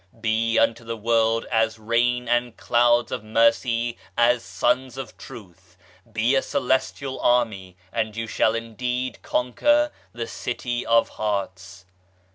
[0.19, 5.77] Be unto the world as rain and clouds of mercy, as Suns of Truth;
[6.11, 11.85] be a Celestial Army, and you shall indeed conquer the City of Hearts.